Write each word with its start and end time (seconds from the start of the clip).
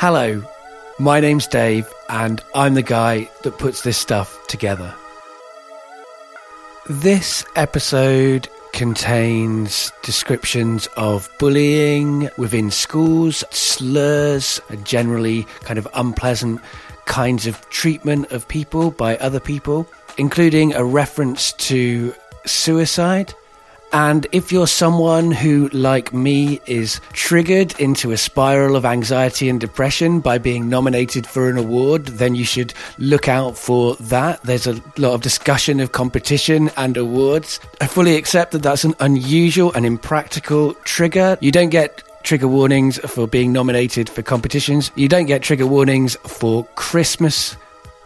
Hello, 0.00 0.42
my 0.98 1.20
name's 1.20 1.46
Dave, 1.46 1.86
and 2.08 2.42
I'm 2.54 2.72
the 2.72 2.80
guy 2.80 3.28
that 3.42 3.58
puts 3.58 3.82
this 3.82 3.98
stuff 3.98 4.34
together. 4.46 4.94
This 6.88 7.44
episode 7.54 8.48
contains 8.72 9.92
descriptions 10.02 10.88
of 10.96 11.28
bullying 11.38 12.30
within 12.38 12.70
schools, 12.70 13.44
slurs, 13.50 14.58
and 14.70 14.86
generally 14.86 15.42
kind 15.64 15.78
of 15.78 15.86
unpleasant 15.92 16.62
kinds 17.04 17.46
of 17.46 17.68
treatment 17.68 18.32
of 18.32 18.48
people 18.48 18.92
by 18.92 19.18
other 19.18 19.38
people, 19.38 19.86
including 20.16 20.72
a 20.72 20.82
reference 20.82 21.52
to 21.68 22.14
suicide. 22.46 23.34
And 23.92 24.26
if 24.30 24.52
you're 24.52 24.68
someone 24.68 25.32
who, 25.32 25.68
like 25.68 26.12
me, 26.12 26.60
is 26.66 27.00
triggered 27.12 27.78
into 27.80 28.12
a 28.12 28.16
spiral 28.16 28.76
of 28.76 28.84
anxiety 28.84 29.48
and 29.48 29.60
depression 29.60 30.20
by 30.20 30.38
being 30.38 30.68
nominated 30.68 31.26
for 31.26 31.50
an 31.50 31.58
award, 31.58 32.06
then 32.06 32.34
you 32.36 32.44
should 32.44 32.72
look 32.98 33.28
out 33.28 33.58
for 33.58 33.96
that. 33.96 34.42
There's 34.42 34.68
a 34.68 34.80
lot 34.96 35.14
of 35.14 35.22
discussion 35.22 35.80
of 35.80 35.92
competition 35.92 36.70
and 36.76 36.96
awards. 36.96 37.58
I 37.80 37.88
fully 37.88 38.16
accept 38.16 38.52
that 38.52 38.62
that's 38.62 38.84
an 38.84 38.94
unusual 39.00 39.72
and 39.72 39.84
impractical 39.84 40.74
trigger. 40.84 41.36
You 41.40 41.50
don't 41.50 41.70
get 41.70 42.02
trigger 42.22 42.48
warnings 42.48 42.98
for 42.98 43.26
being 43.26 43.52
nominated 43.52 44.08
for 44.08 44.22
competitions. 44.22 44.92
You 44.94 45.08
don't 45.08 45.26
get 45.26 45.42
trigger 45.42 45.66
warnings 45.66 46.14
for 46.26 46.64
Christmas. 46.76 47.56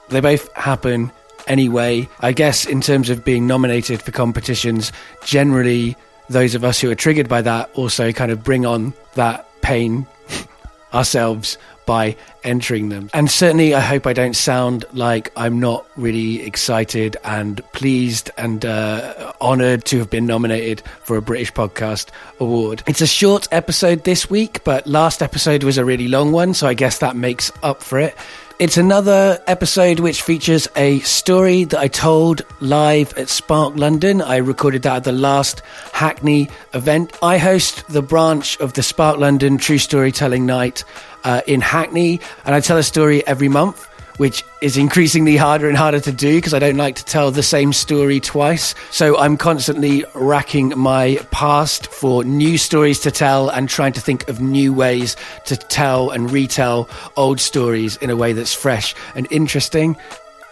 They 0.08 0.20
both 0.20 0.50
happen 0.54 1.12
anyway. 1.46 2.08
I 2.20 2.32
guess 2.32 2.66
in 2.66 2.80
terms 2.80 3.10
of 3.10 3.24
being 3.24 3.46
nominated 3.46 4.02
for 4.02 4.12
competitions, 4.12 4.92
generally 5.24 5.96
those 6.28 6.54
of 6.54 6.64
us 6.64 6.80
who 6.80 6.90
are 6.90 6.94
triggered 6.94 7.28
by 7.28 7.42
that 7.42 7.70
also 7.74 8.12
kind 8.12 8.32
of 8.32 8.42
bring 8.42 8.64
on 8.64 8.94
that 9.14 9.48
pain 9.62 10.06
ourselves 10.94 11.58
by 11.86 12.16
entering 12.44 12.88
them. 12.90 13.10
And 13.12 13.30
certainly, 13.30 13.74
I 13.74 13.80
hope 13.80 14.06
I 14.06 14.12
don't 14.12 14.36
sound 14.36 14.84
like 14.92 15.32
I'm 15.36 15.58
not 15.58 15.86
really 15.96 16.42
excited 16.42 17.16
and 17.24 17.60
pleased 17.72 18.30
and 18.36 18.64
uh, 18.64 19.32
honoured 19.40 19.84
to 19.86 19.98
have 19.98 20.10
been 20.10 20.26
nominated 20.26 20.82
for 21.02 21.16
a 21.16 21.22
British 21.22 21.52
Podcast 21.52 22.10
Award. 22.38 22.82
It's 22.86 23.00
a 23.00 23.06
short 23.06 23.48
episode 23.50 24.04
this 24.04 24.30
week, 24.30 24.62
but 24.64 24.86
last 24.86 25.22
episode 25.22 25.64
was 25.64 25.78
a 25.78 25.84
really 25.84 26.08
long 26.08 26.32
one, 26.32 26.54
so 26.54 26.66
I 26.66 26.74
guess 26.74 26.98
that 26.98 27.16
makes 27.16 27.50
up 27.62 27.82
for 27.82 27.98
it. 27.98 28.14
It's 28.60 28.76
another 28.76 29.42
episode 29.48 29.98
which 29.98 30.22
features 30.22 30.68
a 30.76 31.00
story 31.00 31.64
that 31.64 31.80
I 31.80 31.88
told 31.88 32.42
live 32.60 33.12
at 33.18 33.28
Spark 33.28 33.74
London. 33.74 34.22
I 34.22 34.36
recorded 34.36 34.82
that 34.82 34.98
at 34.98 35.04
the 35.04 35.10
last 35.10 35.60
Hackney 35.92 36.48
event. 36.72 37.18
I 37.20 37.38
host 37.38 37.84
the 37.88 38.00
branch 38.00 38.56
of 38.60 38.74
the 38.74 38.84
Spark 38.84 39.18
London 39.18 39.58
True 39.58 39.78
Storytelling 39.78 40.46
Night 40.46 40.84
uh, 41.24 41.40
in 41.46 41.60
Hackney, 41.60 42.20
and 42.44 42.54
I 42.54 42.60
tell 42.60 42.78
a 42.78 42.82
story 42.82 43.26
every 43.26 43.48
month 43.48 43.88
which 44.16 44.44
is 44.60 44.76
increasingly 44.76 45.36
harder 45.36 45.68
and 45.68 45.76
harder 45.76 46.00
to 46.00 46.12
do 46.12 46.36
because 46.36 46.54
I 46.54 46.58
don't 46.58 46.76
like 46.76 46.96
to 46.96 47.04
tell 47.04 47.30
the 47.30 47.42
same 47.42 47.72
story 47.72 48.20
twice. 48.20 48.74
So 48.90 49.18
I'm 49.18 49.36
constantly 49.36 50.04
racking 50.14 50.72
my 50.76 51.16
past 51.30 51.88
for 51.88 52.24
new 52.24 52.58
stories 52.58 53.00
to 53.00 53.10
tell 53.10 53.48
and 53.48 53.68
trying 53.68 53.92
to 53.94 54.00
think 54.00 54.28
of 54.28 54.40
new 54.40 54.72
ways 54.72 55.16
to 55.46 55.56
tell 55.56 56.10
and 56.10 56.30
retell 56.30 56.88
old 57.16 57.40
stories 57.40 57.96
in 57.96 58.10
a 58.10 58.16
way 58.16 58.32
that's 58.32 58.54
fresh 58.54 58.94
and 59.14 59.26
interesting. 59.30 59.96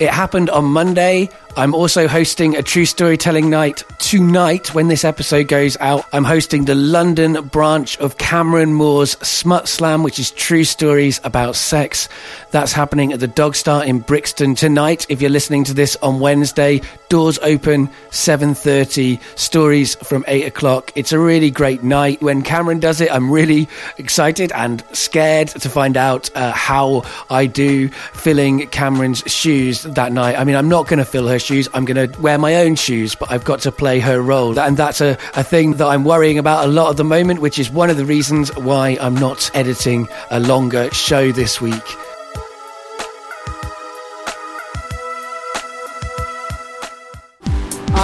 It 0.00 0.10
happened 0.10 0.50
on 0.50 0.64
Monday. 0.64 1.30
I'm 1.54 1.74
also 1.74 2.08
hosting 2.08 2.56
a 2.56 2.62
true 2.62 2.86
storytelling 2.86 3.50
night 3.50 3.84
tonight 3.98 4.74
when 4.74 4.88
this 4.88 5.04
episode 5.04 5.48
goes 5.48 5.76
out. 5.80 6.06
I'm 6.10 6.24
hosting 6.24 6.64
the 6.64 6.74
London 6.74 7.46
branch 7.48 7.98
of 7.98 8.16
Cameron 8.16 8.72
Moore's 8.72 9.10
Smut 9.18 9.68
Slam, 9.68 10.02
which 10.02 10.18
is 10.18 10.30
true 10.30 10.64
stories 10.64 11.20
about 11.24 11.54
sex. 11.54 12.08
That's 12.52 12.72
happening 12.72 13.12
at 13.12 13.20
the 13.20 13.28
Dog 13.28 13.54
Star 13.54 13.84
in 13.84 13.98
Brixton 13.98 14.54
tonight. 14.54 15.04
If 15.10 15.20
you're 15.20 15.30
listening 15.30 15.64
to 15.64 15.74
this 15.74 15.94
on 15.96 16.20
Wednesday, 16.20 16.80
doors 17.10 17.38
open 17.40 17.88
7.30, 18.08 19.20
stories 19.38 19.94
from 19.96 20.24
8 20.28 20.46
o'clock. 20.46 20.90
It's 20.94 21.12
a 21.12 21.18
really 21.18 21.50
great 21.50 21.82
night. 21.82 22.22
When 22.22 22.40
Cameron 22.40 22.80
does 22.80 23.02
it, 23.02 23.12
I'm 23.12 23.30
really 23.30 23.68
excited 23.98 24.52
and 24.52 24.82
scared 24.92 25.48
to 25.48 25.68
find 25.68 25.98
out 25.98 26.34
uh, 26.34 26.52
how 26.52 27.02
I 27.28 27.44
do 27.44 27.88
filling 27.88 28.68
Cameron's 28.68 29.22
shoes 29.26 29.82
that 29.82 30.12
night. 30.12 30.38
I 30.38 30.44
mean, 30.44 30.56
I'm 30.56 30.70
not 30.70 30.86
going 30.86 30.98
to 30.98 31.04
fill 31.04 31.28
her 31.28 31.38
shoes. 31.42 31.68
I'm 31.74 31.84
going 31.84 32.10
to 32.10 32.20
wear 32.20 32.38
my 32.38 32.56
own 32.56 32.76
shoes, 32.76 33.14
but 33.14 33.30
I've 33.30 33.44
got 33.44 33.60
to 33.60 33.72
play 33.72 34.00
her 34.00 34.20
role. 34.20 34.58
And 34.58 34.76
that's 34.76 35.00
a, 35.00 35.18
a 35.34 35.44
thing 35.44 35.72
that 35.74 35.86
I'm 35.86 36.04
worrying 36.04 36.38
about 36.38 36.64
a 36.64 36.68
lot 36.68 36.90
at 36.90 36.96
the 36.96 37.04
moment, 37.04 37.40
which 37.40 37.58
is 37.58 37.70
one 37.70 37.90
of 37.90 37.96
the 37.96 38.04
reasons 38.04 38.54
why 38.56 38.96
I'm 39.00 39.14
not 39.14 39.50
editing 39.54 40.08
a 40.30 40.40
longer 40.40 40.90
show 40.92 41.32
this 41.32 41.60
week. 41.60 41.82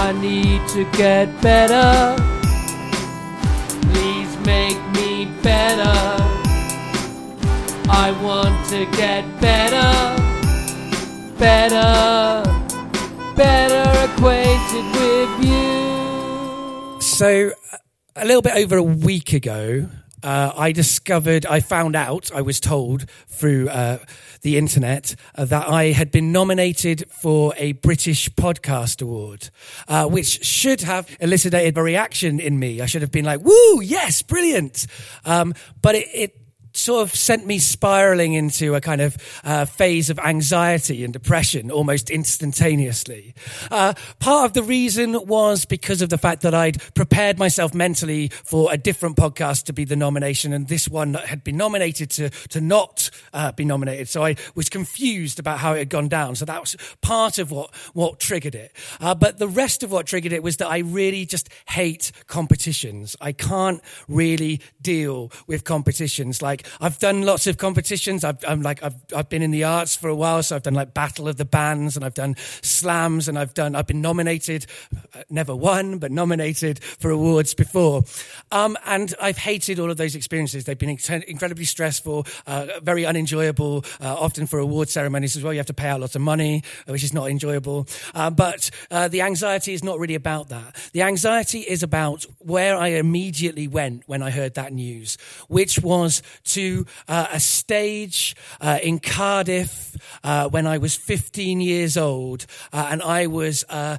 I 0.09 0.11
need 0.21 0.67
to 0.69 0.85
get 0.97 1.41
better. 1.41 2.15
Please 3.91 4.37
make 4.45 4.79
me 4.93 5.25
better. 5.43 6.39
I 7.91 8.11
want 8.23 8.67
to 8.69 8.85
get 8.97 9.23
better, 9.41 9.89
better, 11.37 11.91
So, 17.19 17.51
a 18.15 18.23
little 18.23 18.41
bit 18.41 18.55
over 18.55 18.77
a 18.77 18.81
week 18.81 19.33
ago, 19.33 19.89
uh, 20.23 20.53
I 20.55 20.71
discovered, 20.71 21.45
I 21.45 21.59
found 21.59 21.97
out, 21.97 22.31
I 22.33 22.41
was 22.41 22.61
told 22.61 23.09
through 23.27 23.67
uh, 23.67 23.97
the 24.41 24.57
internet 24.57 25.15
uh, 25.35 25.43
that 25.43 25.67
I 25.67 25.87
had 25.87 26.11
been 26.11 26.31
nominated 26.31 27.03
for 27.21 27.53
a 27.57 27.73
British 27.73 28.29
Podcast 28.29 29.01
Award, 29.01 29.49
uh, 29.89 30.07
which 30.07 30.45
should 30.45 30.79
have 30.83 31.13
elicited 31.19 31.77
a 31.77 31.83
reaction 31.83 32.39
in 32.39 32.57
me. 32.57 32.79
I 32.79 32.85
should 32.85 33.01
have 33.01 33.11
been 33.11 33.25
like, 33.25 33.41
woo, 33.41 33.81
yes, 33.81 34.21
brilliant. 34.21 34.87
Um, 35.25 35.53
but 35.81 35.95
it, 35.95 36.07
it 36.13 36.37
sort 36.79 37.01
of 37.01 37.15
sent 37.15 37.45
me 37.45 37.57
spiraling 37.59 38.33
into 38.33 38.75
a 38.75 38.81
kind 38.81 39.01
of 39.01 39.17
uh, 39.43 39.65
phase 39.65 40.09
of 40.09 40.19
anxiety 40.19 41.03
and 41.03 41.13
depression 41.13 41.71
almost 41.71 42.09
instantaneously. 42.09 43.33
Uh, 43.71 43.93
part 44.19 44.45
of 44.45 44.53
the 44.53 44.63
reason 44.63 45.13
was 45.25 45.65
because 45.65 46.01
of 46.01 46.09
the 46.09 46.17
fact 46.17 46.41
that 46.41 46.53
I'd 46.53 46.81
prepared 46.93 47.39
myself 47.39 47.73
mentally 47.73 48.29
for 48.29 48.71
a 48.71 48.77
different 48.77 49.15
podcast 49.15 49.65
to 49.65 49.73
be 49.73 49.85
the 49.85 49.95
nomination, 49.95 50.53
and 50.53 50.67
this 50.67 50.87
one 50.87 51.13
had 51.15 51.43
been 51.43 51.57
nominated 51.57 52.09
to 52.11 52.29
to 52.49 52.61
not 52.61 53.09
uh, 53.33 53.51
be 53.51 53.65
nominated. 53.65 54.07
So 54.07 54.23
I 54.23 54.35
was 54.55 54.69
confused 54.69 55.39
about 55.39 55.59
how 55.59 55.73
it 55.73 55.79
had 55.79 55.89
gone 55.89 56.07
down. 56.07 56.35
So 56.35 56.45
that 56.45 56.61
was 56.61 56.75
part 57.01 57.39
of 57.39 57.51
what 57.51 57.73
what 57.93 58.19
triggered 58.19 58.55
it. 58.55 58.75
Uh, 58.99 59.15
but 59.15 59.39
the 59.39 59.47
rest 59.47 59.83
of 59.83 59.91
what 59.91 60.05
triggered 60.05 60.33
it 60.33 60.43
was 60.43 60.57
that 60.57 60.67
I 60.67 60.79
really 60.79 61.25
just 61.25 61.49
hate 61.69 62.11
competitions. 62.27 63.15
I 63.19 63.31
can't 63.31 63.81
really 64.07 64.61
deal 64.81 65.31
with 65.47 65.63
competitions 65.63 66.41
like 66.41 66.49
like 66.49 66.67
I've 66.81 66.99
done 66.99 67.23
lots 67.23 67.47
of 67.47 67.57
competitions. 67.57 68.23
I've, 68.23 68.43
I'm 68.47 68.61
like 68.61 68.83
I've 68.83 68.95
I've 69.15 69.29
been 69.29 69.41
in 69.41 69.51
the 69.51 69.63
arts 69.63 69.95
for 69.95 70.09
a 70.09 70.15
while, 70.15 70.43
so 70.43 70.55
I've 70.55 70.63
done 70.63 70.73
like 70.73 70.93
Battle 70.93 71.27
of 71.27 71.37
the 71.37 71.45
Bands, 71.45 71.95
and 71.95 72.05
I've 72.05 72.13
done 72.13 72.35
slams, 72.61 73.27
and 73.27 73.37
I've 73.37 73.53
done 73.53 73.75
I've 73.75 73.87
been 73.87 74.01
nominated, 74.01 74.65
uh, 75.15 75.23
never 75.29 75.55
won, 75.55 75.97
but 75.99 76.11
nominated 76.11 76.83
for 76.83 77.11
awards 77.11 77.53
before, 77.53 78.03
um, 78.51 78.77
and 78.85 79.13
I've 79.21 79.37
hated 79.37 79.79
all 79.79 79.91
of 79.91 79.97
those 79.97 80.15
experiences. 80.15 80.65
They've 80.65 80.77
been 80.77 80.97
incredibly 81.27 81.65
stressful, 81.65 82.25
uh, 82.47 82.67
very 82.81 83.05
unenjoyable. 83.05 83.85
Uh, 84.01 84.15
often 84.15 84.47
for 84.47 84.59
award 84.59 84.89
ceremonies 84.89 85.35
as 85.35 85.43
well, 85.43 85.53
you 85.53 85.59
have 85.59 85.65
to 85.67 85.73
pay 85.73 85.87
out 85.87 86.01
lots 86.01 86.15
of 86.15 86.21
money, 86.21 86.63
uh, 86.87 86.91
which 86.91 87.03
is 87.03 87.13
not 87.13 87.29
enjoyable. 87.29 87.87
Uh, 88.13 88.29
but 88.29 88.69
uh, 88.91 89.07
the 89.07 89.21
anxiety 89.21 89.73
is 89.73 89.83
not 89.83 89.99
really 89.99 90.15
about 90.15 90.49
that. 90.49 90.75
The 90.93 91.03
anxiety 91.03 91.59
is 91.61 91.83
about 91.83 92.25
where 92.39 92.75
I 92.77 92.89
immediately 92.89 93.67
went 93.67 94.03
when 94.07 94.21
I 94.21 94.29
heard 94.29 94.55
that 94.55 94.73
news, 94.73 95.17
which 95.47 95.79
was 95.79 96.21
to 96.49 96.85
uh, 97.07 97.27
a 97.31 97.39
stage 97.39 98.35
uh, 98.61 98.79
in 98.81 98.99
Cardiff 98.99 99.95
uh, 100.23 100.49
when 100.49 100.67
I 100.67 100.77
was 100.77 100.95
15 100.95 101.61
years 101.61 101.97
old, 101.97 102.45
uh, 102.73 102.87
and 102.91 103.01
I 103.01 103.27
was 103.27 103.65
uh, 103.69 103.97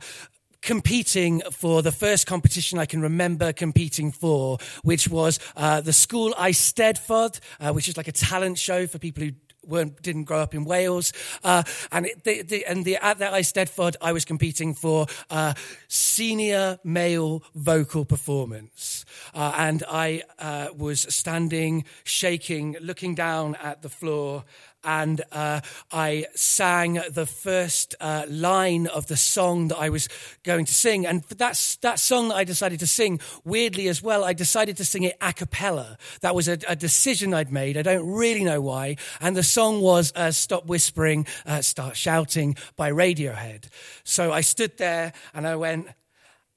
competing 0.62 1.41
for 1.50 1.82
the 1.82 1.93
first 1.93 2.26
competition 2.26 2.79
I 2.79 2.87
can 2.87 3.00
remember 3.00 3.52
competing 3.52 4.12
for, 4.12 4.58
which 4.82 5.08
was 5.08 5.38
uh, 5.56 5.81
the 5.81 5.93
school 5.93 6.35
I 6.37 6.50
Eisteddfod, 6.50 7.41
uh, 7.61 7.73
which 7.73 7.88
is 7.88 7.97
like 7.97 8.08
a 8.08 8.12
talent 8.12 8.58
show 8.58 8.87
for 8.87 8.99
people 8.99 9.25
who 9.25 9.32
weren't, 9.70 10.02
didn't 10.02 10.25
grow 10.25 10.40
up 10.40 10.55
in 10.55 10.64
Wales. 10.64 11.12
Uh, 11.43 11.62
and 11.90 12.06
it, 12.06 12.25
the, 12.25 12.43
the, 12.43 12.67
and 12.67 12.84
the, 12.84 12.96
at 12.96 13.19
that 13.19 13.32
Eisteddfod, 13.32 13.96
I 14.02 14.12
was 14.12 14.25
competing 14.25 14.75
for 14.75 15.06
uh, 15.31 15.55
senior 15.88 16.78
male 16.84 17.43
vocal 17.55 18.05
performance. 18.05 19.05
Uh, 19.34 19.55
and 19.56 19.82
I 19.88 20.22
uh, 20.38 20.69
was 20.76 21.06
standing, 21.08 21.84
shaking, 22.05 22.76
looking 22.81 23.14
down 23.14 23.55
at 23.56 23.82
the 23.82 23.88
floor 23.88 24.44
and 24.85 25.23
uh, 25.32 25.61
I 25.93 26.27
sang 26.35 27.00
the 27.11 27.27
first 27.27 27.94
uh, 28.00 28.25
line 28.29 28.87
of 28.87 29.06
the 29.06 29.17
song 29.17 29.69
that 29.69 29.79
I 29.79 29.91
was 29.91 30.09
going 30.43 30.65
to 30.65 30.75
sing. 30.75 31.06
And 31.06 31.23
that's 31.25 31.77
that 31.77 31.99
song 31.99 32.29
that 32.29 32.37
I 32.37 32.44
decided 32.44 32.81
to 32.81 32.87
sing, 32.87 33.21
weirdly 33.44 33.88
as 33.88 34.03
well, 34.03 34.25
I 34.25 34.32
decided 34.32 34.77
to 34.79 34.85
sing 34.85 35.03
it 35.03 35.17
a 35.21 35.32
cappella. 35.32 35.99
That 36.21 36.35
was 36.35 36.49
a, 36.49 36.59
a 36.69 36.77
decision 36.77 37.35
I'd 37.35 37.53
made. 37.53 37.77
I 37.77 37.82
don't 37.82 38.11
really 38.11 38.44
know 38.44 38.61
why. 38.61 38.97
And 39.21 39.37
the 39.37 39.43
song 39.43 39.81
was 39.81 40.12
uh, 40.17 40.31
Stop 40.31 40.67
Whispering, 40.67 41.27
uh, 41.47 41.62
Start 41.62 41.97
Shouting 41.97 42.56
by 42.77 42.91
Radiohead. 42.91 43.69
So 44.05 44.32
I 44.32 44.41
stood 44.41 44.79
there 44.79 45.12
and 45.35 45.47
I 45.47 45.56
went, 45.56 45.88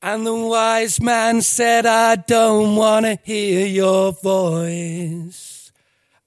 and 0.01 0.25
the 0.27 0.35
wise 0.35 0.99
man 0.99 1.41
said, 1.41 1.85
I 1.85 2.15
don't 2.17 2.75
want 2.75 3.05
to 3.05 3.17
hear 3.23 3.65
your 3.65 4.11
voice. 4.11 5.71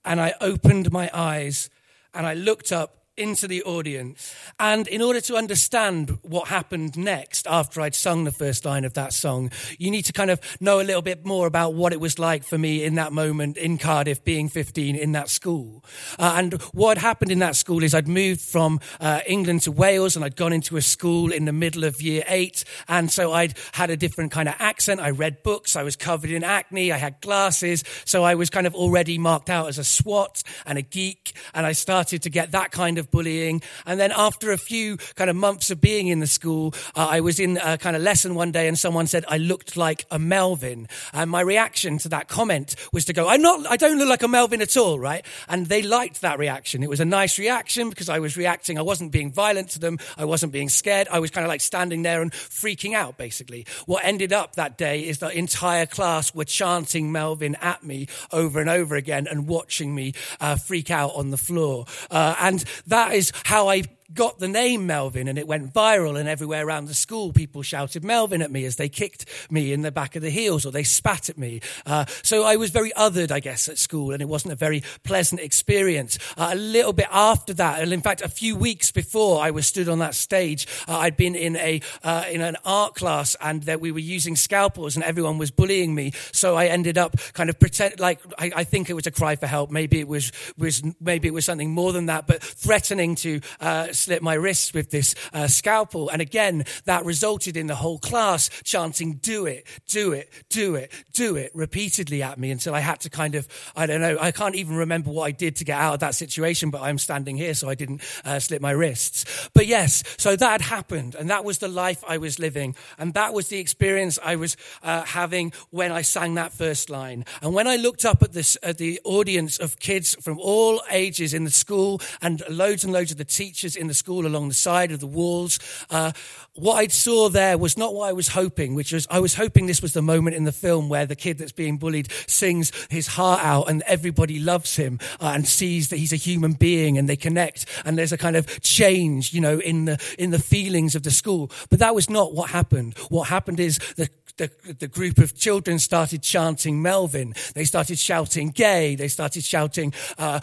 And 0.02 0.20
I 0.20 0.34
opened 0.40 0.92
my 0.92 1.10
eyes 1.12 1.68
and 2.16 2.26
I 2.26 2.34
looked 2.34 2.72
up 2.72 3.05
into 3.16 3.48
the 3.48 3.62
audience. 3.62 4.34
And 4.58 4.86
in 4.88 5.00
order 5.00 5.20
to 5.22 5.36
understand 5.36 6.18
what 6.22 6.48
happened 6.48 6.96
next 6.96 7.46
after 7.46 7.80
I'd 7.80 7.94
sung 7.94 8.24
the 8.24 8.32
first 8.32 8.64
line 8.64 8.84
of 8.84 8.94
that 8.94 9.12
song, 9.12 9.50
you 9.78 9.90
need 9.90 10.04
to 10.06 10.12
kind 10.12 10.30
of 10.30 10.40
know 10.60 10.80
a 10.80 10.82
little 10.82 11.02
bit 11.02 11.24
more 11.24 11.46
about 11.46 11.74
what 11.74 11.92
it 11.92 12.00
was 12.00 12.18
like 12.18 12.44
for 12.44 12.58
me 12.58 12.84
in 12.84 12.96
that 12.96 13.12
moment 13.12 13.56
in 13.56 13.78
Cardiff, 13.78 14.24
being 14.24 14.48
15 14.48 14.96
in 14.96 15.12
that 15.12 15.28
school. 15.28 15.84
Uh, 16.18 16.34
and 16.36 16.54
what 16.72 16.98
happened 16.98 17.30
in 17.30 17.38
that 17.38 17.56
school 17.56 17.82
is 17.82 17.94
I'd 17.94 18.08
moved 18.08 18.40
from 18.40 18.80
uh, 19.00 19.20
England 19.26 19.62
to 19.62 19.72
Wales 19.72 20.16
and 20.16 20.24
I'd 20.24 20.36
gone 20.36 20.52
into 20.52 20.76
a 20.76 20.82
school 20.82 21.32
in 21.32 21.44
the 21.44 21.52
middle 21.52 21.84
of 21.84 22.02
year 22.02 22.22
eight. 22.28 22.64
And 22.88 23.10
so 23.10 23.32
I'd 23.32 23.54
had 23.72 23.90
a 23.90 23.96
different 23.96 24.32
kind 24.32 24.48
of 24.48 24.54
accent. 24.58 25.00
I 25.00 25.10
read 25.10 25.42
books. 25.42 25.76
I 25.76 25.82
was 25.82 25.96
covered 25.96 26.30
in 26.30 26.44
acne. 26.44 26.92
I 26.92 26.98
had 26.98 27.20
glasses. 27.20 27.82
So 28.04 28.24
I 28.24 28.34
was 28.34 28.50
kind 28.50 28.66
of 28.66 28.74
already 28.74 29.18
marked 29.18 29.50
out 29.50 29.68
as 29.68 29.78
a 29.78 29.84
swot 29.84 30.42
and 30.64 30.78
a 30.78 30.82
geek. 30.82 31.34
And 31.54 31.64
I 31.66 31.72
started 31.72 32.22
to 32.22 32.30
get 32.30 32.52
that 32.52 32.70
kind 32.70 32.98
of 32.98 33.05
of 33.06 33.10
bullying. 33.10 33.62
And 33.84 33.98
then 33.98 34.12
after 34.14 34.52
a 34.52 34.58
few 34.58 34.96
kind 35.14 35.30
of 35.30 35.36
months 35.36 35.70
of 35.70 35.80
being 35.80 36.08
in 36.08 36.20
the 36.20 36.26
school, 36.26 36.74
uh, 36.94 37.06
I 37.10 37.20
was 37.20 37.40
in 37.40 37.58
a 37.62 37.78
kind 37.78 37.96
of 37.96 38.02
lesson 38.02 38.34
one 38.34 38.52
day 38.52 38.68
and 38.68 38.78
someone 38.78 39.06
said 39.06 39.24
I 39.28 39.38
looked 39.38 39.76
like 39.76 40.06
a 40.10 40.18
Melvin. 40.18 40.88
And 41.12 41.30
my 41.30 41.40
reaction 41.40 41.98
to 41.98 42.08
that 42.10 42.28
comment 42.28 42.76
was 42.92 43.04
to 43.06 43.12
go, 43.12 43.28
I'm 43.28 43.42
not, 43.42 43.66
I 43.70 43.76
don't 43.76 43.98
look 43.98 44.08
like 44.08 44.22
a 44.22 44.28
Melvin 44.28 44.60
at 44.62 44.76
all, 44.76 44.98
right? 44.98 45.24
And 45.48 45.66
they 45.66 45.82
liked 45.82 46.20
that 46.20 46.38
reaction. 46.38 46.82
It 46.82 46.90
was 46.90 47.00
a 47.00 47.04
nice 47.04 47.38
reaction 47.38 47.90
because 47.90 48.08
I 48.08 48.18
was 48.18 48.36
reacting. 48.36 48.78
I 48.78 48.82
wasn't 48.82 49.12
being 49.12 49.32
violent 49.32 49.70
to 49.70 49.78
them. 49.78 49.98
I 50.16 50.24
wasn't 50.24 50.52
being 50.52 50.68
scared. 50.68 51.08
I 51.10 51.18
was 51.18 51.30
kind 51.30 51.44
of 51.44 51.48
like 51.48 51.60
standing 51.60 52.02
there 52.02 52.22
and 52.22 52.32
freaking 52.32 52.94
out, 52.94 53.16
basically. 53.16 53.66
What 53.86 54.04
ended 54.04 54.32
up 54.32 54.56
that 54.56 54.76
day 54.76 55.00
is 55.00 55.18
the 55.18 55.28
entire 55.28 55.86
class 55.86 56.34
were 56.34 56.44
chanting 56.44 57.12
Melvin 57.12 57.56
at 57.60 57.82
me 57.82 58.08
over 58.32 58.60
and 58.60 58.70
over 58.70 58.96
again 58.96 59.26
and 59.30 59.46
watching 59.46 59.94
me 59.94 60.12
uh, 60.40 60.56
freak 60.56 60.90
out 60.90 61.12
on 61.14 61.30
the 61.30 61.36
floor. 61.36 61.86
Uh, 62.10 62.34
and 62.40 62.64
that 62.86 62.95
that 62.96 63.14
is 63.14 63.30
how 63.44 63.68
I 63.68 63.82
got 64.14 64.38
the 64.38 64.48
name 64.48 64.86
Melvin 64.86 65.28
and 65.28 65.38
it 65.38 65.46
went 65.46 65.72
viral 65.72 66.18
and 66.18 66.28
everywhere 66.28 66.66
around 66.66 66.86
the 66.86 66.94
school 66.94 67.32
people 67.32 67.62
shouted 67.62 68.04
Melvin 68.04 68.42
at 68.42 68.50
me 68.50 68.64
as 68.64 68.76
they 68.76 68.88
kicked 68.88 69.26
me 69.50 69.72
in 69.72 69.82
the 69.82 69.92
back 69.92 70.16
of 70.16 70.22
the 70.22 70.30
heels 70.30 70.64
or 70.64 70.70
they 70.70 70.82
spat 70.82 71.28
at 71.28 71.38
me. 71.38 71.60
Uh, 71.84 72.04
so 72.22 72.44
I 72.44 72.56
was 72.56 72.70
very 72.70 72.90
othered, 72.92 73.30
I 73.30 73.40
guess, 73.40 73.68
at 73.68 73.78
school 73.78 74.12
and 74.12 74.22
it 74.22 74.28
wasn't 74.28 74.52
a 74.52 74.56
very 74.56 74.82
pleasant 75.04 75.40
experience. 75.40 76.18
Uh, 76.36 76.50
a 76.52 76.56
little 76.56 76.92
bit 76.92 77.08
after 77.10 77.54
that, 77.54 77.82
and 77.82 77.92
in 77.92 78.00
fact, 78.00 78.22
a 78.22 78.28
few 78.28 78.56
weeks 78.56 78.90
before 78.90 79.42
I 79.42 79.50
was 79.50 79.66
stood 79.66 79.88
on 79.88 79.98
that 80.00 80.14
stage, 80.14 80.66
uh, 80.88 80.98
I'd 80.98 81.16
been 81.16 81.34
in 81.34 81.56
a 81.56 81.80
uh, 82.02 82.24
in 82.30 82.40
an 82.40 82.56
art 82.64 82.94
class 82.94 83.36
and 83.40 83.62
that 83.64 83.80
we 83.80 83.92
were 83.92 83.98
using 83.98 84.36
scalpels 84.36 84.96
and 84.96 85.04
everyone 85.04 85.38
was 85.38 85.50
bullying 85.50 85.94
me. 85.94 86.12
So 86.32 86.56
I 86.56 86.66
ended 86.66 86.98
up 86.98 87.16
kind 87.32 87.50
of 87.50 87.58
pretend 87.58 88.00
like 88.00 88.20
I, 88.38 88.52
I 88.56 88.64
think 88.64 88.90
it 88.90 88.94
was 88.94 89.06
a 89.06 89.10
cry 89.10 89.36
for 89.36 89.46
help. 89.46 89.70
Maybe 89.70 90.00
it 90.00 90.08
was 90.08 90.32
was 90.56 90.82
maybe 91.00 91.28
it 91.28 91.34
was 91.34 91.44
something 91.44 91.70
more 91.70 91.92
than 91.92 92.06
that, 92.06 92.26
but 92.26 92.42
threatening 92.42 93.14
to 93.16 93.40
uh, 93.60 93.92
slit 93.96 94.22
my 94.22 94.34
wrists 94.34 94.72
with 94.72 94.90
this 94.90 95.14
uh, 95.32 95.46
scalpel. 95.46 96.08
And 96.08 96.22
again, 96.22 96.64
that 96.84 97.04
resulted 97.04 97.56
in 97.56 97.66
the 97.66 97.74
whole 97.74 97.98
class 97.98 98.50
chanting, 98.64 99.14
do 99.14 99.46
it, 99.46 99.66
do 99.88 100.12
it, 100.12 100.30
do 100.50 100.74
it, 100.74 100.92
do 101.12 101.36
it, 101.36 101.50
repeatedly 101.54 102.22
at 102.22 102.38
me 102.38 102.50
until 102.50 102.74
I 102.74 102.80
had 102.80 103.00
to 103.00 103.10
kind 103.10 103.34
of, 103.34 103.48
I 103.74 103.86
don't 103.86 104.00
know, 104.00 104.16
I 104.20 104.30
can't 104.30 104.54
even 104.54 104.76
remember 104.76 105.10
what 105.10 105.24
I 105.24 105.30
did 105.30 105.56
to 105.56 105.64
get 105.64 105.78
out 105.78 105.94
of 105.94 106.00
that 106.00 106.14
situation, 106.14 106.70
but 106.70 106.82
I'm 106.82 106.98
standing 106.98 107.36
here 107.36 107.54
so 107.54 107.68
I 107.68 107.74
didn't 107.74 108.02
uh, 108.24 108.38
slit 108.38 108.60
my 108.62 108.70
wrists. 108.70 109.48
But 109.54 109.66
yes, 109.66 110.02
so 110.16 110.36
that 110.36 110.50
had 110.50 110.60
happened 110.60 111.14
and 111.14 111.30
that 111.30 111.44
was 111.44 111.58
the 111.58 111.68
life 111.68 112.02
I 112.06 112.18
was 112.18 112.38
living. 112.38 112.74
And 112.98 113.14
that 113.14 113.34
was 113.34 113.48
the 113.48 113.58
experience 113.58 114.18
I 114.22 114.36
was 114.36 114.56
uh, 114.82 115.02
having 115.02 115.52
when 115.70 115.92
I 115.92 116.02
sang 116.02 116.34
that 116.34 116.52
first 116.52 116.90
line. 116.90 117.24
And 117.42 117.54
when 117.54 117.66
I 117.66 117.76
looked 117.76 118.04
up 118.04 118.22
at 118.22 118.32
this, 118.32 118.56
at 118.62 118.78
the 118.78 119.00
audience 119.04 119.58
of 119.58 119.78
kids 119.78 120.16
from 120.20 120.38
all 120.38 120.82
ages 120.90 121.34
in 121.34 121.44
the 121.44 121.50
school 121.50 122.00
and 122.20 122.42
loads 122.48 122.84
and 122.84 122.92
loads 122.92 123.10
of 123.10 123.18
the 123.18 123.24
teachers 123.24 123.76
in 123.76 123.85
the 123.86 123.94
school 123.94 124.26
along 124.26 124.48
the 124.48 124.54
side 124.54 124.92
of 124.92 125.00
the 125.00 125.06
walls. 125.06 125.58
Uh, 125.90 126.12
what 126.54 126.76
I 126.76 126.86
saw 126.88 127.28
there 127.28 127.58
was 127.58 127.76
not 127.76 127.94
what 127.94 128.08
I 128.08 128.12
was 128.12 128.28
hoping, 128.28 128.74
which 128.74 128.92
was 128.92 129.06
I 129.10 129.18
was 129.18 129.34
hoping 129.34 129.66
this 129.66 129.82
was 129.82 129.92
the 129.92 130.02
moment 130.02 130.36
in 130.36 130.44
the 130.44 130.52
film 130.52 130.88
where 130.88 131.06
the 131.06 131.16
kid 131.16 131.38
that's 131.38 131.52
being 131.52 131.76
bullied 131.76 132.10
sings 132.26 132.72
his 132.88 133.06
heart 133.08 133.44
out 133.44 133.68
and 133.68 133.82
everybody 133.86 134.38
loves 134.38 134.76
him 134.76 134.98
uh, 135.20 135.32
and 135.34 135.46
sees 135.46 135.88
that 135.88 135.98
he's 135.98 136.12
a 136.12 136.16
human 136.16 136.52
being 136.52 136.96
and 136.96 137.08
they 137.08 137.16
connect 137.16 137.66
and 137.84 137.98
there's 137.98 138.12
a 138.12 138.18
kind 138.18 138.36
of 138.36 138.60
change, 138.62 139.34
you 139.34 139.40
know, 139.40 139.58
in 139.58 139.84
the 139.84 140.14
in 140.18 140.30
the 140.30 140.38
feelings 140.38 140.94
of 140.94 141.02
the 141.02 141.10
school. 141.10 141.50
But 141.68 141.78
that 141.80 141.94
was 141.94 142.08
not 142.08 142.34
what 142.34 142.50
happened. 142.50 142.96
What 143.10 143.28
happened 143.28 143.60
is 143.60 143.78
the 143.96 144.08
the, 144.38 144.50
the, 144.78 144.88
group 144.88 145.16
of 145.16 145.34
children 145.34 145.78
started 145.78 146.22
chanting 146.22 146.82
Melvin. 146.82 147.34
They 147.54 147.64
started 147.64 147.98
shouting 147.98 148.50
gay. 148.50 148.94
They 148.94 149.08
started 149.08 149.44
shouting 149.44 149.94
uh, 150.18 150.40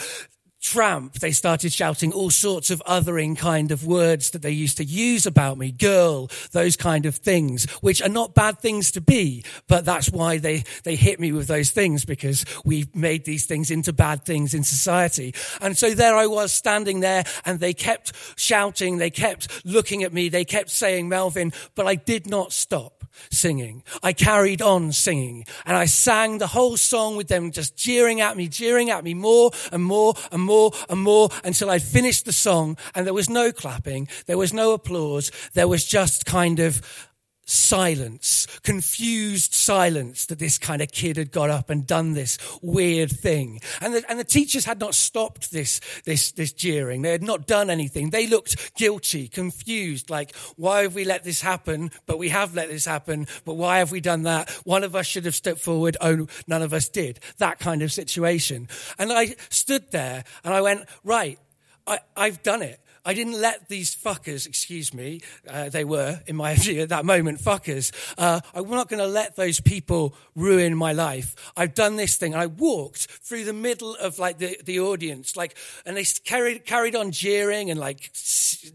tramp, 0.63 1.15
they 1.15 1.31
started 1.31 1.71
shouting 1.73 2.13
all 2.13 2.29
sorts 2.29 2.71
of 2.71 2.81
othering 2.87 3.37
kind 3.37 3.69
of 3.69 3.85
words 3.85 4.31
that 4.31 4.41
they 4.41 4.51
used 4.51 4.77
to 4.77 4.83
use 4.83 5.25
about 5.25 5.57
me, 5.57 5.71
girl, 5.71 6.31
those 6.51 6.77
kind 6.77 7.05
of 7.05 7.15
things, 7.15 7.69
which 7.81 8.01
are 8.01 8.09
not 8.09 8.33
bad 8.33 8.57
things 8.59 8.89
to 8.89 9.01
be, 9.01 9.43
but 9.67 9.83
that's 9.83 10.09
why 10.09 10.37
they, 10.37 10.63
they 10.83 10.95
hit 10.95 11.19
me 11.19 11.33
with 11.33 11.47
those 11.47 11.69
things 11.69 12.05
because 12.05 12.45
we 12.63 12.85
made 12.95 13.25
these 13.25 13.45
things 13.45 13.69
into 13.69 13.91
bad 13.91 14.23
things 14.23 14.53
in 14.53 14.63
society. 14.63 15.35
And 15.59 15.77
so 15.77 15.93
there 15.93 16.15
I 16.15 16.27
was 16.27 16.53
standing 16.53 17.01
there 17.01 17.25
and 17.45 17.59
they 17.59 17.73
kept 17.73 18.13
shouting, 18.37 18.97
they 18.97 19.11
kept 19.11 19.65
looking 19.65 20.03
at 20.03 20.13
me, 20.13 20.29
they 20.29 20.45
kept 20.45 20.69
saying 20.69 21.09
Melvin, 21.09 21.51
but 21.75 21.87
I 21.87 21.95
did 21.95 22.25
not 22.25 22.53
stop 22.53 23.03
singing. 23.29 23.83
I 24.01 24.13
carried 24.13 24.61
on 24.61 24.91
singing 24.91 25.45
and 25.65 25.77
I 25.77 25.85
sang 25.85 26.37
the 26.37 26.47
whole 26.47 26.77
song 26.77 27.15
with 27.15 27.27
them 27.27 27.51
just 27.51 27.75
jeering 27.75 28.21
at 28.21 28.35
me, 28.37 28.47
jeering 28.47 28.89
at 28.89 29.03
me 29.03 29.13
more 29.13 29.51
and 29.71 29.83
more 29.83 30.15
and 30.31 30.41
more 30.41 30.52
and 30.89 31.01
more 31.01 31.29
until 31.43 31.69
I'd 31.69 31.81
finished 31.81 32.25
the 32.25 32.33
song 32.33 32.77
and 32.93 33.05
there 33.05 33.13
was 33.13 33.29
no 33.29 33.51
clapping. 33.51 34.07
There 34.25 34.37
was 34.37 34.53
no 34.53 34.73
applause. 34.73 35.31
There 35.53 35.67
was 35.67 35.85
just 35.85 36.25
kind 36.25 36.59
of 36.59 36.81
silence, 37.45 38.47
confused 38.63 39.53
silence 39.53 40.25
that 40.27 40.39
this 40.39 40.57
kind 40.57 40.81
of 40.81 40.91
kid 40.91 41.17
had 41.17 41.31
got 41.31 41.49
up 41.49 41.69
and 41.69 41.85
done 41.85 42.13
this 42.13 42.37
weird 42.61 43.11
thing. 43.11 43.59
And 43.81 43.93
the, 43.93 44.03
and 44.09 44.19
the 44.19 44.23
teachers 44.23 44.65
had 44.65 44.79
not 44.79 44.95
stopped 44.95 45.51
this, 45.51 45.81
this, 46.05 46.31
this 46.31 46.53
jeering. 46.53 47.01
They 47.01 47.11
had 47.11 47.23
not 47.23 47.47
done 47.47 47.69
anything. 47.69 48.09
They 48.09 48.27
looked 48.27 48.75
guilty, 48.75 49.27
confused, 49.27 50.09
like, 50.09 50.35
why 50.55 50.83
have 50.83 50.95
we 50.95 51.03
let 51.03 51.23
this 51.23 51.41
happen? 51.41 51.91
But 52.05 52.17
we 52.17 52.29
have 52.29 52.55
let 52.55 52.69
this 52.69 52.85
happen. 52.85 53.27
But 53.45 53.55
why 53.55 53.79
have 53.79 53.91
we 53.91 54.01
done 54.01 54.23
that? 54.23 54.49
One 54.63 54.83
of 54.83 54.95
us 54.95 55.05
should 55.05 55.25
have 55.25 55.35
stepped 55.35 55.59
forward. 55.59 55.97
Oh, 56.01 56.27
none 56.47 56.61
of 56.61 56.73
us 56.73 56.89
did. 56.89 57.19
That 57.37 57.59
kind 57.59 57.81
of 57.81 57.91
situation. 57.91 58.67
And 58.97 59.11
I 59.11 59.35
stood 59.49 59.91
there 59.91 60.23
and 60.43 60.53
I 60.53 60.61
went, 60.61 60.85
right, 61.03 61.39
I, 61.85 61.99
I've 62.15 62.41
done 62.43 62.61
it. 62.61 62.79
I 63.05 63.13
didn't 63.13 63.39
let 63.39 63.67
these 63.67 63.95
fuckers, 63.95 64.47
excuse 64.47 64.93
me, 64.93 65.21
uh, 65.47 65.69
they 65.69 65.83
were 65.83 66.21
in 66.25 66.35
my 66.35 66.51
at 66.69 66.89
that 66.89 67.05
moment 67.05 67.39
fuckers. 67.39 67.91
Uh, 68.17 68.39
I'm 68.53 68.69
not 68.69 68.87
going 68.87 69.01
to 69.01 69.07
let 69.07 69.35
those 69.35 69.59
people 69.59 70.15
ruin 70.35 70.75
my 70.75 70.93
life. 70.93 71.35
I've 71.57 71.73
done 71.73 71.97
this 71.97 72.15
thing, 72.15 72.33
and 72.33 72.41
I 72.41 72.47
walked 72.47 73.07
through 73.07 73.43
the 73.45 73.53
middle 73.53 73.95
of 73.95 74.19
like 74.19 74.37
the, 74.37 74.57
the 74.63 74.79
audience, 74.79 75.35
like, 75.35 75.57
and 75.85 75.97
they 75.97 76.05
carried 76.23 76.65
carried 76.65 76.95
on 76.95 77.11
jeering 77.11 77.69
and 77.69 77.79
like 77.79 78.11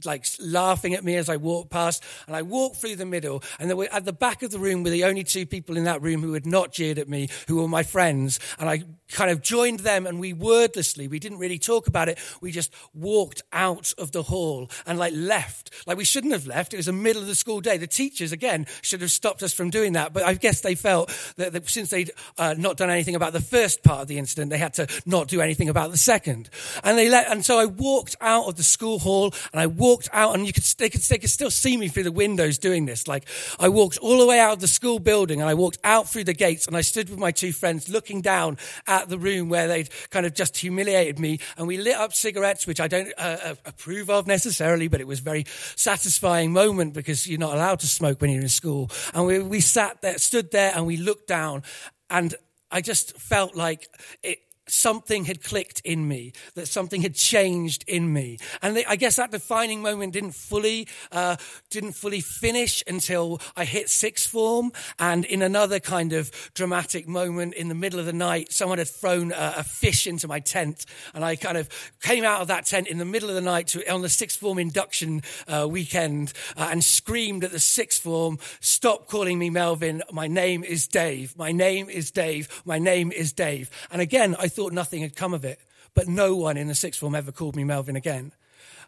like 0.04 0.26
laughing 0.38 0.94
at 0.94 1.04
me 1.04 1.16
as 1.16 1.28
I 1.28 1.36
walked 1.36 1.70
past, 1.70 2.04
and 2.26 2.36
I 2.36 2.42
walked 2.42 2.76
through 2.76 2.96
the 2.96 3.06
middle, 3.06 3.42
and 3.58 3.74
were, 3.76 3.88
at 3.90 4.04
the 4.04 4.12
back 4.12 4.42
of 4.42 4.50
the 4.50 4.58
room 4.58 4.82
were 4.82 4.90
the 4.90 5.04
only 5.04 5.24
two 5.24 5.46
people 5.46 5.76
in 5.76 5.84
that 5.84 6.02
room 6.02 6.22
who 6.22 6.34
had 6.34 6.46
not 6.46 6.72
jeered 6.72 6.98
at 6.98 7.08
me, 7.08 7.28
who 7.46 7.56
were 7.56 7.68
my 7.68 7.82
friends, 7.82 8.38
and 8.58 8.68
I 8.68 8.84
kind 9.10 9.30
of 9.30 9.42
joined 9.42 9.80
them, 9.80 10.06
and 10.06 10.20
we 10.20 10.32
wordlessly, 10.32 11.08
we 11.08 11.18
didn't 11.18 11.38
really 11.38 11.58
talk 11.58 11.86
about 11.86 12.08
it, 12.08 12.18
we 12.40 12.50
just 12.50 12.72
walked 12.94 13.42
out 13.52 13.92
of 13.98 14.12
the 14.12 14.17
the 14.18 14.24
hall 14.24 14.68
and 14.84 14.98
like 14.98 15.12
left. 15.14 15.70
Like 15.86 15.96
we 15.96 16.04
shouldn't 16.04 16.32
have 16.32 16.46
left. 16.46 16.74
It 16.74 16.76
was 16.76 16.86
the 16.86 16.92
middle 16.92 17.22
of 17.22 17.28
the 17.28 17.34
school 17.34 17.60
day. 17.60 17.76
The 17.76 17.86
teachers, 17.86 18.32
again, 18.32 18.66
should 18.82 19.00
have 19.00 19.12
stopped 19.12 19.42
us 19.42 19.52
from 19.52 19.70
doing 19.70 19.92
that. 19.92 20.12
But 20.12 20.24
I 20.24 20.34
guess 20.34 20.60
they 20.60 20.74
felt 20.74 21.08
that, 21.36 21.52
that 21.52 21.68
since 21.68 21.90
they'd 21.90 22.10
uh, 22.36 22.54
not 22.58 22.76
done 22.76 22.90
anything 22.90 23.14
about 23.14 23.32
the 23.32 23.40
first 23.40 23.82
part 23.82 24.02
of 24.02 24.08
the 24.08 24.18
incident, 24.18 24.50
they 24.50 24.58
had 24.58 24.74
to 24.74 24.88
not 25.06 25.28
do 25.28 25.40
anything 25.40 25.68
about 25.68 25.92
the 25.92 25.96
second. 25.96 26.50
And 26.82 26.98
they 26.98 27.08
let, 27.08 27.30
and 27.30 27.44
so 27.44 27.58
I 27.58 27.66
walked 27.66 28.16
out 28.20 28.46
of 28.46 28.56
the 28.56 28.62
school 28.62 28.98
hall 28.98 29.32
and 29.52 29.60
I 29.60 29.66
walked 29.66 30.08
out 30.12 30.34
and 30.34 30.46
you 30.46 30.52
could, 30.52 30.64
they 30.64 30.90
could, 30.90 31.00
they 31.02 31.18
could 31.18 31.30
still 31.30 31.50
see 31.50 31.76
me 31.76 31.88
through 31.88 32.04
the 32.04 32.12
windows 32.12 32.58
doing 32.58 32.86
this. 32.86 33.06
Like 33.06 33.24
I 33.60 33.68
walked 33.68 33.98
all 33.98 34.18
the 34.18 34.26
way 34.26 34.40
out 34.40 34.54
of 34.54 34.60
the 34.60 34.68
school 34.68 34.98
building 34.98 35.40
and 35.40 35.48
I 35.48 35.54
walked 35.54 35.78
out 35.84 36.08
through 36.08 36.24
the 36.24 36.34
gates 36.34 36.66
and 36.66 36.76
I 36.76 36.80
stood 36.80 37.08
with 37.08 37.18
my 37.20 37.30
two 37.30 37.52
friends 37.52 37.88
looking 37.88 38.20
down 38.20 38.58
at 38.86 39.08
the 39.08 39.18
room 39.18 39.48
where 39.48 39.68
they'd 39.68 39.90
kind 40.10 40.26
of 40.26 40.34
just 40.34 40.56
humiliated 40.56 41.18
me. 41.18 41.38
And 41.56 41.68
we 41.68 41.76
lit 41.76 41.96
up 41.96 42.12
cigarettes, 42.14 42.66
which 42.66 42.80
I 42.80 42.88
don't 42.88 43.12
uh, 43.16 43.36
uh 43.42 43.54
approve 43.64 44.07
of 44.10 44.26
necessarily, 44.26 44.88
but 44.88 45.00
it 45.00 45.06
was 45.06 45.20
a 45.20 45.22
very 45.22 45.44
satisfying 45.76 46.52
moment 46.52 46.94
because 46.94 47.26
you're 47.26 47.38
not 47.38 47.54
allowed 47.54 47.80
to 47.80 47.86
smoke 47.86 48.20
when 48.20 48.30
you're 48.30 48.42
in 48.42 48.48
school. 48.48 48.90
And 49.14 49.26
we, 49.26 49.38
we 49.38 49.60
sat 49.60 50.00
there, 50.02 50.18
stood 50.18 50.50
there 50.50 50.72
and 50.74 50.86
we 50.86 50.96
looked 50.96 51.28
down 51.28 51.62
and 52.10 52.34
I 52.70 52.80
just 52.80 53.18
felt 53.18 53.54
like 53.54 53.88
it, 54.22 54.38
something 54.70 55.24
had 55.24 55.42
clicked 55.42 55.80
in 55.84 56.08
me, 56.08 56.32
that 56.54 56.68
something 56.68 57.02
had 57.02 57.14
changed 57.14 57.84
in 57.86 58.12
me. 58.12 58.38
And 58.62 58.82
I 58.88 58.96
guess 58.96 59.16
that 59.16 59.30
defining 59.30 59.82
moment 59.82 60.12
didn't 60.12 60.34
fully, 60.34 60.88
uh, 61.12 61.36
didn't 61.70 61.92
fully 61.92 62.20
finish 62.20 62.82
until 62.86 63.40
I 63.56 63.64
hit 63.64 63.88
sixth 63.88 64.28
form. 64.30 64.72
And 64.98 65.24
in 65.24 65.42
another 65.42 65.80
kind 65.80 66.12
of 66.12 66.30
dramatic 66.54 67.08
moment 67.08 67.54
in 67.54 67.68
the 67.68 67.74
middle 67.74 68.00
of 68.00 68.06
the 68.06 68.12
night, 68.12 68.52
someone 68.52 68.78
had 68.78 68.88
thrown 68.88 69.32
a, 69.32 69.54
a 69.58 69.64
fish 69.64 70.06
into 70.06 70.28
my 70.28 70.40
tent. 70.40 70.86
And 71.14 71.24
I 71.24 71.36
kind 71.36 71.56
of 71.56 71.68
came 72.02 72.24
out 72.24 72.40
of 72.40 72.48
that 72.48 72.66
tent 72.66 72.88
in 72.88 72.98
the 72.98 73.04
middle 73.04 73.28
of 73.28 73.34
the 73.34 73.40
night 73.40 73.68
to, 73.68 73.92
on 73.92 74.02
the 74.02 74.08
sixth 74.08 74.38
form 74.38 74.58
induction 74.58 75.22
uh, 75.46 75.66
weekend 75.68 76.32
uh, 76.56 76.68
and 76.70 76.82
screamed 76.82 77.44
at 77.44 77.52
the 77.52 77.60
sixth 77.60 78.02
form, 78.02 78.38
stop 78.60 79.08
calling 79.08 79.38
me 79.38 79.50
Melvin. 79.50 80.02
My 80.12 80.26
name 80.26 80.64
is 80.64 80.86
Dave. 80.86 81.36
My 81.36 81.52
name 81.52 81.88
is 81.88 82.10
Dave. 82.10 82.62
My 82.64 82.78
name 82.78 83.12
is 83.12 83.32
Dave. 83.32 83.70
And 83.90 84.00
again, 84.00 84.36
I 84.38 84.48
thought 84.58 84.72
nothing 84.72 85.02
had 85.02 85.14
come 85.14 85.34
of 85.34 85.44
it. 85.44 85.60
But 85.94 86.08
no 86.08 86.34
one 86.34 86.56
in 86.56 86.66
the 86.66 86.74
sixth 86.74 86.98
form 86.98 87.14
ever 87.14 87.30
called 87.30 87.54
me 87.54 87.62
Melvin 87.62 87.94
again. 87.94 88.32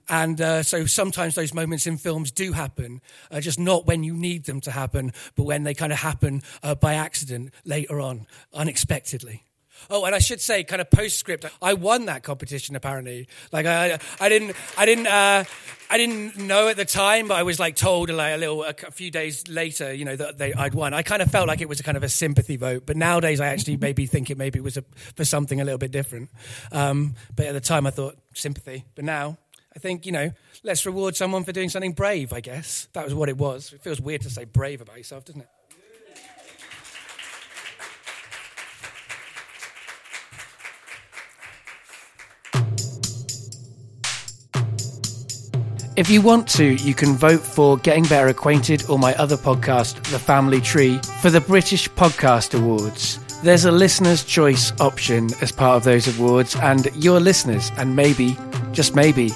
And 0.09 0.41
uh, 0.41 0.65
so 0.65 0.85
sometimes 0.85 1.37
those 1.37 1.55
moments 1.55 1.87
in 1.87 1.97
films 1.97 2.33
do 2.33 2.51
happen, 2.51 3.01
uh, 3.31 3.41
just 3.41 3.59
not 3.59 3.87
when 3.87 4.03
you 4.03 4.15
need 4.15 4.47
them 4.47 4.61
to 4.63 4.73
happen, 4.73 5.13
but 5.37 5.45
when 5.45 5.63
they 5.63 5.75
kind 5.75 5.93
of 5.93 6.01
happen 6.01 6.43
uh, 6.65 6.75
by 6.75 6.95
accident 6.95 7.55
later 7.65 8.01
on, 8.01 8.27
unexpectedly. 8.53 9.45
Oh, 9.89 10.05
and 10.05 10.15
I 10.15 10.19
should 10.19 10.41
say, 10.41 10.65
kind 10.65 10.81
of 10.81 10.91
postscript, 10.91 11.45
I 11.63 11.75
won 11.75 12.07
that 12.07 12.23
competition 12.23 12.77
apparently. 12.77 13.29
Like 13.53 13.67
I, 13.67 13.99
I 14.21 14.29
didn't, 14.29 14.57
I 14.77 14.87
didn't, 14.87 15.07
uh, 15.07 15.45
I 15.89 15.99
didn't 15.99 16.37
know 16.39 16.69
at 16.69 16.77
the 16.77 16.85
time, 16.85 17.29
but 17.29 17.35
I 17.35 17.43
was 17.43 17.59
like 17.59 17.77
told 17.77 18.11
like 18.11 18.35
a 18.35 18.39
little, 18.39 18.63
a, 18.65 18.73
few 18.73 19.11
days 19.11 19.49
later, 19.49 19.93
you 19.93 20.05
know, 20.05 20.17
that 20.17 20.39
they, 20.39 20.53
I'd 20.53 20.75
won. 20.75 20.95
I 20.95 21.03
kind 21.03 21.23
of 21.23 21.31
felt 21.31 21.49
like 21.49 21.61
it 21.61 21.69
was 21.69 21.81
a 21.81 21.83
kind 21.83 21.97
of 21.97 22.03
a 22.03 22.09
sympathy 22.09 22.57
vote, 22.57 22.85
but 22.87 22.97
nowadays 22.97 23.41
I 23.41 23.49
actually 23.49 23.77
maybe 23.81 24.07
think 24.07 24.31
it 24.31 24.39
maybe 24.39 24.61
was 24.61 24.77
a, 24.77 24.85
for 25.17 25.25
something 25.25 25.61
a 25.61 25.65
little 25.65 25.79
bit 25.79 25.91
different. 25.91 26.31
Um, 26.73 27.15
but 27.35 27.47
at 27.47 27.53
the 27.53 27.61
time 27.61 27.87
I 27.87 27.91
thought 27.91 28.17
sympathy, 28.35 28.85
but 28.95 29.05
now 29.05 29.39
I 29.75 29.79
think, 29.79 30.07
you 30.07 30.13
know, 30.13 30.33
let's 30.63 30.85
reward 30.85 31.17
someone 31.17 31.45
for 31.45 31.53
doing 31.53 31.69
something 31.69 31.93
brave, 31.93 32.33
I 32.33 32.41
guess. 32.41 32.89
That 32.93 33.05
was 33.05 33.15
what 33.15 33.29
it 33.29 33.37
was. 33.37 33.73
It 33.73 33.83
feels 33.83 34.01
weird 34.01 34.23
to 34.23 34.31
say 34.31 34.45
brave 34.45 34.81
about 34.81 34.97
yourself, 34.97 35.25
doesn't 35.25 35.43
it? 35.43 35.49
If 45.97 46.09
you 46.09 46.23
want 46.23 46.49
to, 46.51 46.65
you 46.65 46.95
can 46.95 47.17
vote 47.17 47.41
for 47.41 47.77
Getting 47.79 48.05
Better 48.05 48.29
Acquainted 48.29 48.89
or 48.89 48.97
my 48.97 49.13
other 49.17 49.37
podcast, 49.37 50.01
The 50.13 50.21
Family 50.21 50.61
Tree, 50.61 50.99
for 51.21 51.31
the 51.31 51.41
British 51.41 51.91
Podcast 51.91 52.57
Awards. 52.57 53.19
There's 53.43 53.65
a 53.65 53.73
listener's 53.73 54.25
choice 54.25 54.73
option 54.81 55.31
as 55.43 55.51
part 55.51 55.77
of 55.77 55.83
those 55.83 56.07
awards, 56.17 56.55
and 56.55 56.89
your 56.95 57.19
listeners, 57.19 57.73
and 57.77 57.97
maybe, 57.97 58.39
just 58.71 58.95
maybe, 58.95 59.31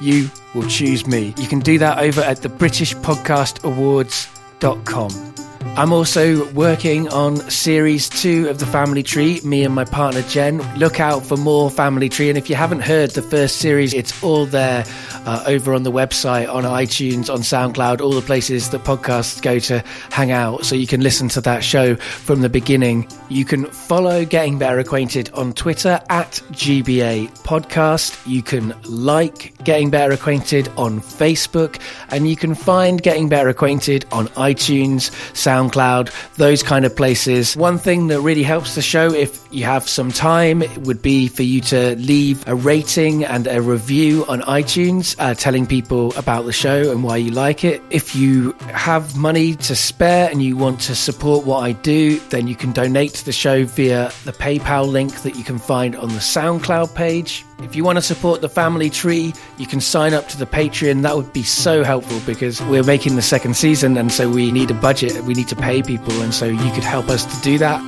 you 0.00 0.30
will 0.54 0.68
choose 0.68 1.04
me. 1.04 1.34
You 1.36 1.48
can 1.48 1.58
do 1.58 1.78
that 1.78 1.98
over 1.98 2.20
at 2.20 2.42
the 2.42 2.48
British 2.48 2.94
Podcast 2.94 3.64
Awards.com. 3.64 5.34
I'm 5.76 5.92
also 5.92 6.50
working 6.52 7.08
on 7.08 7.36
series 7.50 8.08
two 8.08 8.48
of 8.48 8.58
the 8.58 8.66
Family 8.66 9.02
Tree, 9.02 9.40
me 9.44 9.64
and 9.64 9.74
my 9.74 9.84
partner 9.84 10.22
Jen. 10.22 10.58
Look 10.76 10.98
out 10.98 11.24
for 11.24 11.36
more 11.36 11.70
Family 11.70 12.08
Tree. 12.08 12.28
And 12.28 12.36
if 12.38 12.50
you 12.50 12.56
haven't 12.56 12.80
heard 12.80 13.10
the 13.10 13.22
first 13.22 13.58
series, 13.58 13.94
it's 13.94 14.22
all 14.22 14.46
there 14.46 14.84
uh, 15.28 15.44
over 15.46 15.74
on 15.74 15.82
the 15.82 15.92
website, 15.92 16.50
on 16.50 16.64
iTunes, 16.64 17.28
on 17.28 17.40
SoundCloud, 17.40 18.00
all 18.00 18.12
the 18.12 18.22
places 18.22 18.70
that 18.70 18.82
podcasts 18.84 19.42
go 19.42 19.58
to 19.58 19.84
hang 20.10 20.30
out. 20.30 20.64
So 20.64 20.74
you 20.74 20.86
can 20.86 21.02
listen 21.02 21.28
to 21.28 21.42
that 21.42 21.62
show 21.62 21.96
from 21.96 22.40
the 22.40 22.48
beginning. 22.48 23.06
You 23.28 23.44
can 23.44 23.66
follow 23.66 24.24
Getting 24.24 24.58
Better 24.58 24.78
Acquainted 24.78 25.28
on 25.34 25.52
Twitter 25.52 26.00
at 26.08 26.40
GBA 26.52 27.28
Podcast. 27.40 28.26
You 28.26 28.42
can 28.42 28.74
like 28.84 29.52
Getting 29.68 29.90
Better 29.90 30.14
Acquainted 30.14 30.70
on 30.78 30.98
Facebook. 30.98 31.78
And 32.08 32.26
you 32.26 32.36
can 32.36 32.54
find 32.54 33.02
Getting 33.02 33.28
Better 33.28 33.50
Acquainted 33.50 34.06
on 34.10 34.28
iTunes, 34.28 35.10
SoundCloud, 35.34 36.10
those 36.36 36.62
kind 36.62 36.86
of 36.86 36.96
places. 36.96 37.54
One 37.54 37.76
thing 37.76 38.06
that 38.06 38.22
really 38.22 38.42
helps 38.42 38.76
the 38.76 38.80
show, 38.80 39.12
if 39.12 39.46
you 39.50 39.64
have 39.64 39.86
some 39.86 40.10
time, 40.10 40.62
would 40.84 41.02
be 41.02 41.28
for 41.28 41.42
you 41.42 41.60
to 41.60 41.96
leave 41.96 42.48
a 42.48 42.54
rating 42.54 43.26
and 43.26 43.46
a 43.46 43.60
review 43.60 44.24
on 44.26 44.40
iTunes, 44.40 45.14
uh, 45.18 45.34
telling 45.34 45.66
people 45.66 46.16
about 46.16 46.46
the 46.46 46.52
show 46.54 46.90
and 46.90 47.04
why 47.04 47.18
you 47.18 47.30
like 47.30 47.62
it. 47.62 47.82
If 47.90 48.16
you 48.16 48.52
have 48.72 49.18
money 49.18 49.54
to 49.56 49.76
spare 49.76 50.30
and 50.30 50.42
you 50.42 50.56
want 50.56 50.80
to 50.80 50.94
support 50.94 51.44
what 51.44 51.58
I 51.58 51.72
do, 51.72 52.18
then 52.30 52.48
you 52.48 52.56
can 52.56 52.72
donate 52.72 53.12
to 53.16 53.24
the 53.26 53.32
show 53.32 53.66
via 53.66 54.10
the 54.24 54.32
PayPal 54.32 54.90
link 54.90 55.20
that 55.24 55.36
you 55.36 55.44
can 55.44 55.58
find 55.58 55.94
on 55.94 56.08
the 56.08 56.20
SoundCloud 56.20 56.94
page. 56.94 57.44
If 57.60 57.74
you 57.74 57.82
want 57.82 57.96
to 57.96 58.02
support 58.02 58.40
the 58.40 58.48
family 58.48 58.88
tree, 58.88 59.34
you 59.56 59.66
can 59.66 59.80
sign 59.80 60.14
up 60.14 60.28
to 60.28 60.38
the 60.38 60.46
Patreon. 60.46 61.02
That 61.02 61.16
would 61.16 61.32
be 61.32 61.42
so 61.42 61.82
helpful 61.82 62.20
because 62.24 62.62
we're 62.62 62.84
making 62.84 63.16
the 63.16 63.22
second 63.22 63.56
season 63.56 63.96
and 63.96 64.12
so 64.12 64.30
we 64.30 64.52
need 64.52 64.70
a 64.70 64.74
budget. 64.74 65.24
We 65.24 65.34
need 65.34 65.48
to 65.48 65.56
pay 65.56 65.82
people. 65.82 66.12
And 66.22 66.32
so 66.32 66.46
you 66.46 66.72
could 66.72 66.84
help 66.84 67.08
us 67.08 67.24
to 67.24 67.42
do 67.42 67.58
that. 67.58 67.82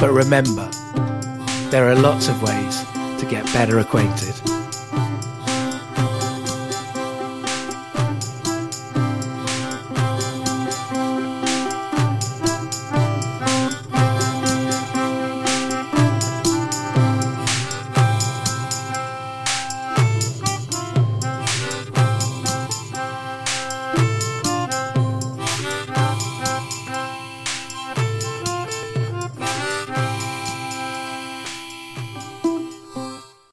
But 0.00 0.12
remember, 0.12 0.70
there 1.70 1.88
are 1.88 1.94
lots 1.94 2.28
of 2.28 2.42
ways 2.42 2.84
to 3.20 3.26
get 3.28 3.44
better 3.52 3.78
acquainted. 3.78 4.55